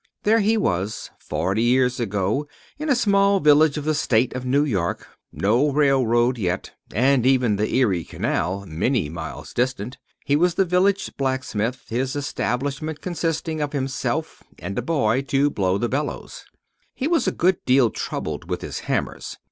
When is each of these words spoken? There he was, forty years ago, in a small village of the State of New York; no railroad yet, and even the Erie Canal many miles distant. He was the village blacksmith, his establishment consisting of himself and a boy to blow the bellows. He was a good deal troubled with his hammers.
There 0.23 0.39
he 0.39 0.57
was, 0.57 1.11
forty 1.19 1.61
years 1.61 1.99
ago, 1.99 2.47
in 2.79 2.89
a 2.89 2.95
small 2.95 3.39
village 3.39 3.77
of 3.77 3.85
the 3.85 3.93
State 3.93 4.33
of 4.33 4.43
New 4.47 4.63
York; 4.65 5.07
no 5.31 5.69
railroad 5.71 6.39
yet, 6.39 6.71
and 6.91 7.23
even 7.23 7.55
the 7.57 7.71
Erie 7.75 8.03
Canal 8.03 8.65
many 8.67 9.09
miles 9.09 9.53
distant. 9.53 9.99
He 10.25 10.35
was 10.35 10.55
the 10.55 10.65
village 10.65 11.11
blacksmith, 11.17 11.83
his 11.89 12.15
establishment 12.15 12.99
consisting 13.01 13.61
of 13.61 13.73
himself 13.73 14.41
and 14.57 14.75
a 14.75 14.81
boy 14.81 15.21
to 15.27 15.51
blow 15.51 15.77
the 15.77 15.87
bellows. 15.87 16.45
He 16.95 17.07
was 17.07 17.27
a 17.27 17.31
good 17.31 17.63
deal 17.67 17.91
troubled 17.91 18.49
with 18.49 18.61
his 18.63 18.79
hammers. 18.79 19.37